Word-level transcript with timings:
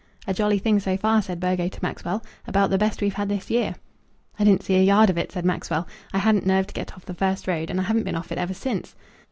"A 0.25 0.33
jolly 0.33 0.57
thing 0.57 0.79
so 0.79 0.97
far," 0.97 1.21
said 1.21 1.39
Burgo 1.39 1.67
to 1.67 1.79
Maxwell; 1.83 2.25
"about 2.47 2.71
the 2.71 2.77
best 2.79 3.03
we've 3.03 3.13
had 3.13 3.29
this 3.29 3.51
year." 3.51 3.75
"I 4.39 4.43
didn't 4.43 4.63
see 4.63 4.73
a 4.77 4.81
yard 4.81 5.11
of 5.11 5.17
it," 5.19 5.31
said 5.31 5.45
Maxwell. 5.45 5.87
"I 6.11 6.17
hadn't 6.17 6.47
nerve 6.47 6.65
to 6.65 6.73
get 6.73 6.93
off 6.95 7.05
the 7.05 7.13
first 7.13 7.45
road, 7.47 7.69
and 7.69 7.79
I 7.79 7.83
haven't 7.83 8.05
been 8.05 8.15
off 8.15 8.31
it 8.31 8.39
ever 8.39 8.55
since." 8.55 8.95